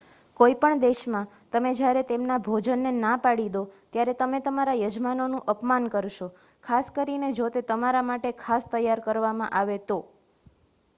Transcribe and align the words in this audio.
કોઈ 0.39 0.53
પણ 0.55 0.79
દેશમાં 0.83 1.27
તમે 1.51 1.73
જ્યારે 1.73 2.01
તેમના 2.07 2.37
ભોજનને 2.47 2.93
ના 2.95 3.19
પાડી 3.19 3.51
દો 3.51 3.61
ત્યારે 3.89 4.15
તમે 4.17 4.41
તમારા 4.43 4.77
યજમાનોનું 4.79 5.45
અપમાન 5.55 5.87
કરશો 5.91 6.31
ખાસ 6.63 6.93
કરીને 6.95 7.33
જો 7.35 7.53
તે 7.53 7.67
તમારા 7.69 8.05
માટે 8.07 8.37
ખાસ 8.41 8.71
તૈયાર 8.71 9.07
કરવામાં 9.07 9.57
આવે 9.57 9.81
તો 9.87 9.99